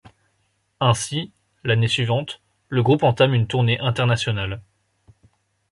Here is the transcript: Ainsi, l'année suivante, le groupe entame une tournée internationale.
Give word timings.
Ainsi, 0.79 1.31
l'année 1.63 1.87
suivante, 1.87 2.41
le 2.69 2.81
groupe 2.81 3.03
entame 3.03 3.35
une 3.35 3.45
tournée 3.45 3.79
internationale. 3.79 4.63